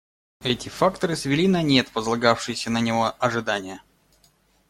Эти 0.43 0.67
факторы 0.67 1.15
свели 1.15 1.47
на 1.47 1.61
нет 1.61 1.93
возлагавшиеся 1.93 2.71
на 2.71 2.79
него 2.79 3.13
ожидания. 3.19 3.83